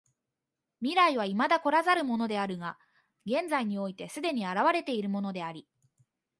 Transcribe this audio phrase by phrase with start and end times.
[0.81, 2.79] 未来は未だ来らざるものであるが
[3.27, 5.67] 現在において既に現れているものであり、